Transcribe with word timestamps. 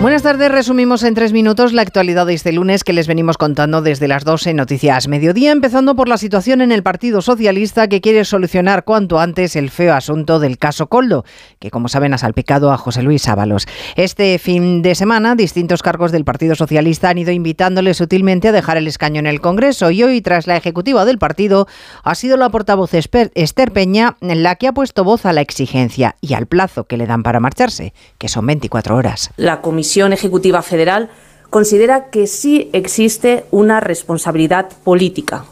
Buenas 0.00 0.22
tardes, 0.22 0.52
resumimos 0.52 1.02
en 1.02 1.14
tres 1.14 1.32
minutos 1.32 1.72
la 1.72 1.82
actualidad 1.82 2.24
de 2.24 2.32
este 2.32 2.52
lunes 2.52 2.84
que 2.84 2.92
les 2.92 3.08
venimos 3.08 3.36
contando 3.36 3.82
desde 3.82 4.06
las 4.06 4.24
12 4.24 4.54
Noticias 4.54 5.08
Mediodía, 5.08 5.50
empezando 5.50 5.96
por 5.96 6.08
la 6.08 6.18
situación 6.18 6.60
en 6.60 6.70
el 6.70 6.84
Partido 6.84 7.20
Socialista 7.20 7.88
que 7.88 8.00
quiere 8.00 8.24
solucionar 8.24 8.84
cuanto 8.84 9.18
antes 9.18 9.56
el 9.56 9.70
feo 9.70 9.92
asunto 9.94 10.38
del 10.38 10.56
caso 10.56 10.86
Coldo, 10.86 11.24
que 11.58 11.72
como 11.72 11.88
saben 11.88 12.14
ha 12.14 12.18
salpicado 12.18 12.70
a 12.70 12.78
José 12.78 13.02
Luis 13.02 13.26
Ábalos. 13.26 13.66
Este 13.96 14.38
fin 14.38 14.82
de 14.82 14.94
semana, 14.94 15.34
distintos 15.34 15.82
cargos 15.82 16.12
del 16.12 16.24
Partido 16.24 16.54
Socialista 16.54 17.10
han 17.10 17.18
ido 17.18 17.32
invitándole 17.32 17.92
sutilmente 17.92 18.46
a 18.48 18.52
dejar 18.52 18.76
el 18.76 18.86
escaño 18.86 19.18
en 19.18 19.26
el 19.26 19.40
Congreso 19.40 19.90
y 19.90 20.04
hoy, 20.04 20.20
tras 20.20 20.46
la 20.46 20.56
ejecutiva 20.56 21.04
del 21.06 21.18
partido, 21.18 21.66
ha 22.04 22.14
sido 22.14 22.36
la 22.36 22.50
portavoz 22.50 22.94
Esther 22.94 23.72
Peña 23.72 24.16
la 24.20 24.54
que 24.54 24.68
ha 24.68 24.72
puesto 24.72 25.02
voz 25.02 25.26
a 25.26 25.32
la 25.32 25.40
exigencia 25.40 26.14
y 26.20 26.34
al 26.34 26.46
plazo 26.46 26.84
que 26.84 26.96
le 26.96 27.08
dan 27.08 27.24
para 27.24 27.40
marcharse, 27.40 27.94
que 28.18 28.28
son 28.28 28.46
24 28.46 28.94
horas. 28.94 29.30
La 29.36 29.60
comisión 29.60 29.87
Comisión 29.88 30.12
Ejecutiva 30.12 30.60
Federal 30.60 31.08
considera 31.48 32.10
que 32.10 32.26
sí 32.26 32.68
existe 32.74 33.46
una 33.50 33.80
responsabilidad 33.80 34.68
política. 34.84 35.46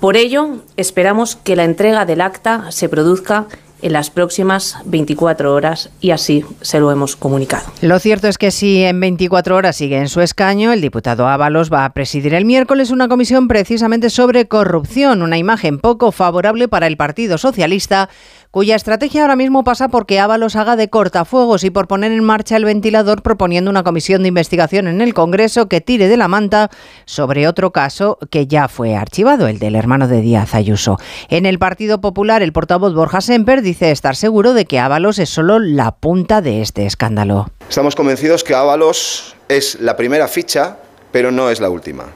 Por 0.00 0.18
ello, 0.18 0.58
esperamos 0.76 1.34
que 1.34 1.56
la 1.56 1.64
entrega 1.64 2.04
del 2.04 2.20
acta 2.20 2.70
se 2.72 2.90
produzca 2.90 3.46
en 3.80 3.94
las 3.94 4.10
próximas 4.10 4.76
24 4.84 5.54
horas 5.54 5.88
y 6.02 6.10
así 6.10 6.44
se 6.60 6.78
lo 6.78 6.90
hemos 6.90 7.16
comunicado. 7.16 7.64
Lo 7.80 7.98
cierto 7.98 8.28
es 8.28 8.36
que 8.36 8.50
si 8.50 8.82
en 8.82 9.00
24 9.00 9.56
horas 9.56 9.76
sigue 9.76 9.96
en 9.96 10.08
su 10.08 10.20
escaño, 10.20 10.74
el 10.74 10.82
diputado 10.82 11.26
Ábalos 11.26 11.72
va 11.72 11.86
a 11.86 11.94
presidir 11.94 12.34
el 12.34 12.44
miércoles 12.44 12.90
una 12.90 13.08
comisión 13.08 13.48
precisamente 13.48 14.10
sobre 14.10 14.46
corrupción, 14.46 15.22
una 15.22 15.38
imagen 15.38 15.78
poco 15.78 16.12
favorable 16.12 16.68
para 16.68 16.86
el 16.86 16.98
Partido 16.98 17.38
Socialista 17.38 18.10
cuya 18.50 18.74
estrategia 18.74 19.22
ahora 19.22 19.36
mismo 19.36 19.62
pasa 19.62 19.88
porque 19.88 20.18
Ábalos 20.18 20.56
haga 20.56 20.74
de 20.74 20.90
cortafuegos 20.90 21.62
y 21.62 21.70
por 21.70 21.86
poner 21.86 22.10
en 22.10 22.24
marcha 22.24 22.56
el 22.56 22.64
ventilador 22.64 23.22
proponiendo 23.22 23.70
una 23.70 23.84
comisión 23.84 24.22
de 24.22 24.28
investigación 24.28 24.88
en 24.88 25.00
el 25.00 25.14
Congreso 25.14 25.68
que 25.68 25.80
tire 25.80 26.08
de 26.08 26.16
la 26.16 26.26
manta 26.26 26.68
sobre 27.04 27.46
otro 27.46 27.70
caso 27.70 28.18
que 28.30 28.48
ya 28.48 28.66
fue 28.66 28.96
archivado, 28.96 29.46
el 29.46 29.60
del 29.60 29.76
hermano 29.76 30.08
de 30.08 30.20
Díaz 30.20 30.54
Ayuso. 30.54 30.98
En 31.28 31.46
el 31.46 31.58
Partido 31.60 32.00
Popular, 32.00 32.42
el 32.42 32.52
portavoz 32.52 32.92
Borja 32.92 33.20
Semper 33.20 33.62
dice 33.62 33.92
estar 33.92 34.16
seguro 34.16 34.52
de 34.52 34.64
que 34.64 34.80
Ábalos 34.80 35.20
es 35.20 35.30
solo 35.30 35.60
la 35.60 35.92
punta 35.92 36.40
de 36.40 36.60
este 36.60 36.86
escándalo. 36.86 37.50
Estamos 37.68 37.94
convencidos 37.94 38.42
que 38.42 38.54
Ábalos 38.54 39.36
es 39.48 39.80
la 39.80 39.96
primera 39.96 40.26
ficha, 40.26 40.78
pero 41.12 41.30
no 41.30 41.50
es 41.50 41.60
la 41.60 41.70
última. 41.70 42.06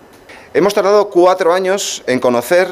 Hemos 0.52 0.74
tardado 0.74 1.10
cuatro 1.10 1.52
años 1.52 2.02
en 2.06 2.18
conocer 2.18 2.68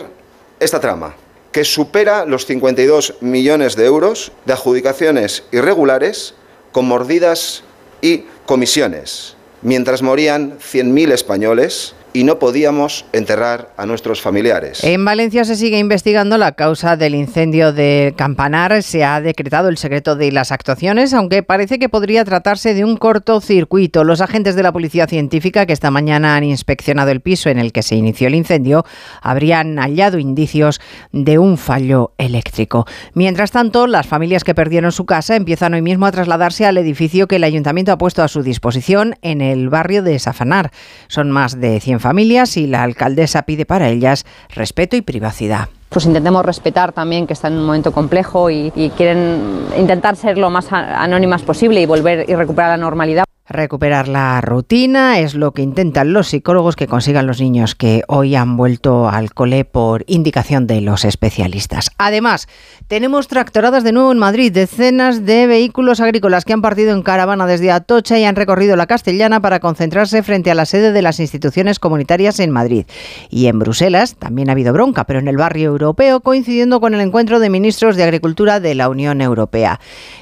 esta 0.58 0.80
trama 0.80 1.14
que 1.53 1.64
supera 1.64 2.25
los 2.25 2.47
52 2.47 3.17
millones 3.20 3.77
de 3.77 3.84
euros 3.84 4.33
de 4.47 4.55
adjudicaciones 4.55 5.45
irregulares 5.53 6.34
con 6.72 6.86
mordidas 6.86 7.62
y 8.00 8.25
comisiones, 8.47 9.36
mientras 9.61 10.03
morían 10.03 10.58
100.000 10.58 11.12
españoles 11.12 11.95
y 12.12 12.24
no 12.24 12.38
podíamos 12.38 13.05
enterrar 13.12 13.72
a 13.77 13.86
nuestros 13.86 14.20
familiares. 14.20 14.84
En 14.84 15.05
Valencia 15.05 15.44
se 15.44 15.56
sigue 15.56 15.78
investigando 15.78 16.38
la 16.38 16.52
causa 16.52 16.96
del 16.96 17.14
incendio 17.14 17.72
de 17.72 18.14
Campanar. 18.16 18.82
Se 18.82 19.05
ha 19.05 19.20
decretado 19.20 19.68
el 19.68 19.78
secreto 19.78 20.16
de 20.16 20.33
las 20.33 20.52
actuaciones, 20.52 21.14
aunque 21.14 21.42
parece 21.42 21.78
que 21.78 21.88
podría 21.88 22.24
tratarse 22.24 22.74
de 22.74 22.84
un 22.84 22.96
cortocircuito. 22.96 24.05
Los 24.05 24.20
agentes 24.20 24.56
de 24.56 24.62
la 24.62 24.72
Policía 24.72 25.06
Científica 25.06 25.66
que 25.66 25.72
esta 25.72 25.90
mañana 25.90 26.36
han 26.36 26.44
inspeccionado 26.44 27.10
el 27.10 27.20
piso 27.20 27.48
en 27.48 27.58
el 27.58 27.72
que 27.72 27.83
se 27.83 27.96
inició 27.96 28.28
el 28.28 28.34
incendio 28.34 28.84
habrían 29.20 29.78
hallado 29.78 30.18
indicios 30.18 30.80
de 31.12 31.38
un 31.38 31.58
fallo 31.58 32.12
eléctrico. 32.18 32.86
Mientras 33.14 33.50
tanto, 33.50 33.86
las 33.86 34.06
familias 34.06 34.44
que 34.44 34.55
perdieron 34.55 34.92
su 34.92 35.06
casa 35.06 35.36
empiezan 35.36 35.74
hoy 35.74 35.83
mismo 35.83 36.06
a 36.06 36.12
trasladarse 36.12 36.66
al 36.66 36.78
edificio 36.78 37.27
que 37.27 37.36
el 37.36 37.44
ayuntamiento 37.44 37.92
ha 37.92 37.98
puesto 37.98 38.23
a 38.23 38.29
su 38.29 38.42
disposición 38.42 39.17
en 39.23 39.40
el 39.40 39.68
barrio 39.68 40.02
de 40.02 40.18
Safanar. 40.18 40.73
Son 41.08 41.30
más 41.30 41.61
de 41.61 41.80
100 41.80 42.00
familias 42.02 42.57
y 42.57 42.67
la 42.67 42.83
alcaldesa 42.83 43.42
pide 43.42 43.64
para 43.64 43.89
ellas 43.89 44.27
respeto 44.55 44.96
y 44.96 45.01
privacidad 45.01 45.68
pues 45.89 46.07
intentemos 46.07 46.45
respetar 46.45 46.92
también 46.92 47.27
que 47.27 47.35
están 47.35 47.52
en 47.52 47.58
un 47.58 47.67
momento 47.67 47.92
complejo 47.92 48.51
y, 48.51 48.73
y, 48.74 48.89
quieren 48.90 49.67
intentar 49.79 50.17
ser 50.17 50.39
lo 50.39 50.48
más 50.48 50.73
anónimas 50.73 51.42
posible 51.42 51.83
y 51.83 51.86
volver 51.86 52.24
y 52.29 52.35
recuperar 52.35 52.70
la 52.70 52.79
normalidad. 52.79 53.24
Recuperar 53.52 54.08
la 54.08 54.40
rutina 54.40 55.18
es 55.18 55.35
lo 55.35 55.52
que 55.52 55.61
intentan 55.61 56.14
los 56.14 56.29
psicólogos 56.29 56.74
que 56.74 56.86
consigan 56.86 57.27
los 57.27 57.39
niños 57.39 57.74
que 57.74 58.02
hoy 58.08 58.35
han 58.35 58.57
vuelto 58.57 59.11
al 59.11 59.35
cole 59.35 59.67
por 59.67 60.05
indicación 60.07 60.67
de 60.67 60.80
los 60.80 61.05
especialistas. 61.05 61.91
Además, 61.98 62.48
tenemos 62.89 63.29
tractoradas 63.29 63.85
de 63.85 63.92
nuevo 63.92 64.11
en 64.11 64.17
Madrid, 64.17 64.51
decenas 64.51 65.27
de 65.27 65.46
vehículos 65.46 66.01
agrícolas 66.01 66.46
que 66.46 66.55
han 66.55 66.62
partido 66.62 66.95
en 66.95 67.02
caravana 67.02 67.46
desde 67.46 67.70
Atocha 67.70 68.18
y 68.18 68.24
han 68.24 68.36
recorrido 68.36 68.74
la 68.74 68.86
Castellana 68.86 69.41
para 69.42 69.61
concentrarse 69.61 70.23
frente 70.23 70.51
a 70.51 70.55
la 70.55 70.64
sede 70.64 70.92
de 70.92 71.02
las 71.02 71.20
instituciones 71.20 71.79
comunitarias 71.79 72.41
en 72.41 72.52
Madrid. 72.52 72.86
Y 73.29 73.48
en 73.48 73.58
Bruselas 73.58 74.17
también 74.17 74.48
ha 74.48 74.52
habido 74.52 74.73
bronca, 74.73 75.05
pero 75.05 75.18
en 75.18 75.29
el 75.29 75.36
barrio 75.36 75.68
europeo, 75.68 76.20
coincidiendo 76.20 76.80
con 76.80 76.95
el 76.95 77.02
encuentro 77.02 77.39
de 77.39 77.51
ministros 77.51 77.96
de 77.96 78.05
Agricultura 78.05 78.61
de 78.61 78.74
la 78.74 78.89
Unión 78.89 79.20
Europea. 79.20 79.79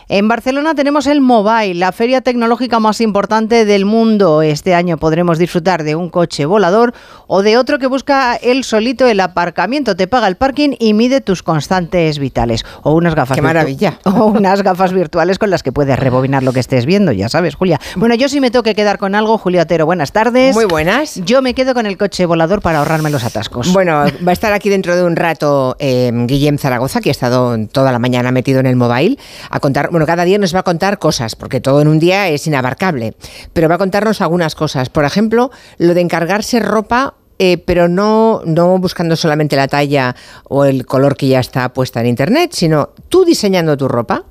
En 0.08 0.26
Barcelona 0.26 0.74
tenemos 0.74 1.06
el 1.06 1.20
Mobile, 1.20 1.74
la 1.74 1.92
feria 1.92 2.22
tecnológica 2.22 2.80
más 2.80 3.00
importante 3.00 3.19
del 3.20 3.84
mundo. 3.84 4.42
Este 4.42 4.74
año 4.74 4.96
podremos 4.96 5.38
disfrutar 5.38 5.84
de 5.84 5.94
un 5.94 6.08
coche 6.08 6.46
volador 6.46 6.94
o 7.26 7.42
de 7.42 7.58
otro 7.58 7.78
que 7.78 7.86
busca 7.86 8.34
él 8.36 8.64
solito 8.64 9.06
el 9.06 9.20
aparcamiento, 9.20 9.94
te 9.94 10.06
paga 10.06 10.26
el 10.26 10.36
parking 10.36 10.70
y 10.78 10.94
mide 10.94 11.20
tus 11.20 11.42
constantes 11.42 12.18
vitales. 12.18 12.64
O 12.82 12.94
unas 12.94 13.14
gafas. 13.14 13.36
¡Qué 13.36 13.42
maravilla! 13.42 13.98
O 14.10 14.26
unas 14.26 14.62
gafas 14.62 14.92
virtuales 14.92 15.38
con 15.38 15.50
las 15.50 15.62
que 15.62 15.70
puedes 15.70 15.98
rebobinar 15.98 16.42
lo 16.42 16.52
que 16.52 16.60
estés 16.60 16.84
viendo, 16.84 17.12
ya 17.12 17.28
sabes, 17.28 17.54
Julia. 17.54 17.80
Bueno, 17.96 18.14
yo 18.14 18.28
sí 18.28 18.40
me 18.40 18.50
tengo 18.50 18.62
que 18.62 18.74
quedar 18.74 18.98
con 18.98 19.14
algo, 19.14 19.38
Julia 19.38 19.62
Otero. 19.62 19.86
Buenas 19.86 20.12
tardes. 20.12 20.54
Muy 20.54 20.64
buenas. 20.64 21.16
Yo 21.24 21.42
me 21.42 21.54
quedo 21.54 21.74
con 21.74 21.86
el 21.86 21.96
coche 21.96 22.26
volador 22.26 22.60
para 22.60 22.78
ahorrarme 22.78 23.10
los 23.10 23.22
atascos. 23.22 23.72
Bueno, 23.72 24.04
va 24.26 24.30
a 24.30 24.32
estar 24.32 24.52
aquí 24.52 24.68
dentro 24.68 24.96
de 24.96 25.04
un 25.04 25.16
rato 25.16 25.76
eh, 25.78 26.10
Guillem 26.12 26.58
Zaragoza, 26.58 27.00
que 27.00 27.10
ha 27.10 27.12
estado 27.12 27.56
toda 27.68 27.92
la 27.92 27.98
mañana 27.98 28.32
metido 28.32 28.60
en 28.60 28.66
el 28.66 28.76
mobile, 28.76 29.16
a 29.50 29.60
contar 29.60 29.90
cada 30.06 30.24
día 30.24 30.38
nos 30.38 30.54
va 30.54 30.60
a 30.60 30.62
contar 30.62 30.98
cosas, 30.98 31.36
porque 31.36 31.60
todo 31.60 31.80
en 31.80 31.88
un 31.88 31.98
día 31.98 32.28
es 32.28 32.46
inabarcable, 32.46 33.09
pero 33.52 33.68
va 33.68 33.76
a 33.76 33.78
contarnos 33.78 34.20
algunas 34.20 34.54
cosas. 34.54 34.88
Por 34.88 35.04
ejemplo, 35.04 35.50
lo 35.78 35.94
de 35.94 36.00
encargarse 36.00 36.60
ropa 36.60 37.14
eh, 37.42 37.56
pero 37.56 37.88
no, 37.88 38.42
no 38.44 38.76
buscando 38.76 39.16
solamente 39.16 39.56
la 39.56 39.66
talla 39.66 40.14
o 40.44 40.66
el 40.66 40.84
color 40.84 41.16
que 41.16 41.26
ya 41.26 41.40
está 41.40 41.72
puesta 41.72 41.98
en 42.00 42.06
internet, 42.06 42.50
sino 42.52 42.90
tú 43.08 43.24
diseñando 43.24 43.78
tu 43.78 43.88
ropa. 43.88 44.24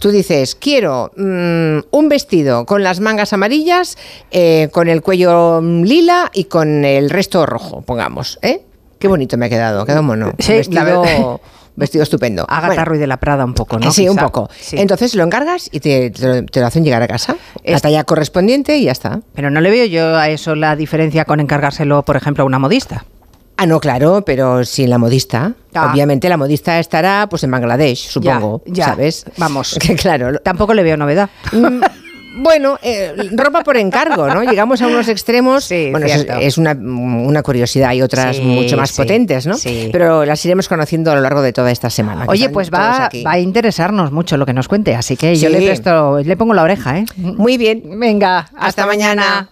Tú 0.00 0.10
dices, 0.10 0.56
quiero 0.56 1.12
mm, 1.16 1.78
un 1.92 2.08
vestido 2.08 2.66
con 2.66 2.82
las 2.82 3.00
mangas 3.00 3.32
amarillas, 3.32 3.96
eh, 4.32 4.68
con 4.72 4.88
el 4.88 5.00
cuello 5.00 5.60
lila 5.62 6.30
y 6.34 6.44
con 6.44 6.84
el 6.84 7.08
resto 7.08 7.46
rojo, 7.46 7.82
pongamos. 7.82 8.38
¿eh? 8.42 8.62
Qué 8.98 9.08
bonito 9.08 9.38
me 9.38 9.46
ha 9.46 9.48
quedado, 9.48 9.86
quedado 9.86 10.02
mono. 10.02 10.32
Sí, 10.38 10.52
vestido 10.54 11.40
vestido 11.76 12.02
estupendo. 12.02 12.44
Agatha 12.48 12.66
bueno, 12.68 12.84
Ruiz 12.84 13.00
de 13.00 13.06
la 13.06 13.18
Prada 13.18 13.44
un 13.44 13.54
poco, 13.54 13.78
¿no? 13.78 13.92
Sí, 13.92 14.08
un 14.08 14.16
poco. 14.16 14.48
Entonces 14.72 15.14
lo 15.14 15.24
encargas 15.24 15.68
y 15.72 15.80
te, 15.80 16.12
lo, 16.20 16.66
hacen 16.66 16.84
llegar 16.84 17.02
a 17.02 17.08
casa, 17.08 17.36
la 17.64 17.80
talla 17.80 18.04
correspondiente 18.04 18.76
y 18.76 18.84
ya 18.84 18.92
está. 18.92 19.20
Pero 19.34 19.50
no 19.50 19.60
le 19.60 19.70
veo 19.70 19.86
yo 19.86 20.16
a 20.16 20.28
eso 20.28 20.54
la 20.54 20.76
diferencia 20.76 21.24
con 21.24 21.40
encargárselo, 21.40 22.02
por 22.02 22.16
ejemplo, 22.16 22.42
a 22.42 22.46
una 22.46 22.58
modista. 22.58 23.04
Ah, 23.58 23.64
no, 23.64 23.80
claro, 23.80 24.22
pero 24.24 24.64
sin 24.64 24.90
la 24.90 24.98
modista. 24.98 25.54
Ah. 25.74 25.90
Obviamente 25.90 26.28
la 26.28 26.36
modista 26.36 26.78
estará 26.78 27.26
pues 27.28 27.42
en 27.42 27.50
Bangladesh, 27.50 28.08
supongo, 28.08 28.62
ya, 28.66 28.86
¿sabes? 28.86 29.24
Vamos. 29.38 29.78
Que 29.86 29.94
claro. 29.94 30.38
Tampoco 30.40 30.74
le 30.74 30.82
veo 30.82 30.96
novedad. 30.96 31.30
Bueno, 32.38 32.78
eh, 32.82 33.14
ropa 33.32 33.62
por 33.62 33.78
encargo, 33.78 34.28
¿no? 34.28 34.44
Llegamos 34.44 34.82
a 34.82 34.86
unos 34.86 35.08
extremos. 35.08 35.64
Sí, 35.64 35.88
bueno, 35.90 36.06
es, 36.06 36.26
es 36.40 36.58
una, 36.58 36.72
una, 36.72 37.42
curiosidad. 37.42 37.88
Hay 37.90 38.02
otras 38.02 38.36
Sí, 38.36 38.42
mucho 38.42 38.76
más 38.76 38.90
sí, 38.90 38.96
potentes, 38.96 39.46
¿no? 39.46 39.54
sí. 39.54 39.88
Pero 39.90 40.26
las 40.26 40.44
iremos 40.44 40.68
conociendo 40.68 41.10
a 41.10 41.14
lo 41.14 41.22
largo 41.22 41.40
de 41.40 41.52
toda 41.54 41.70
esta 41.70 41.88
semana. 41.88 42.26
Oye, 42.28 42.50
pues 42.50 42.70
va, 42.70 43.08
va 43.24 43.32
a 43.32 43.38
interesarnos 43.38 44.12
mucho 44.12 44.36
lo 44.36 44.44
que 44.44 44.52
nos 44.52 44.68
cuente, 44.68 44.94
así 44.94 45.16
que 45.16 45.34
yo 45.36 45.48
le 45.48 45.62
presto, 45.62 46.18
le 46.22 46.36
pongo 46.36 46.52
la 46.52 46.62
oreja, 46.62 46.98
¿eh? 46.98 47.06
Muy 47.16 47.56
bien. 47.56 47.82
Venga, 47.98 48.50
Hasta 48.56 48.86
mañana. 48.86 49.48